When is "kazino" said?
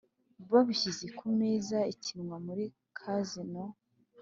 2.97-3.63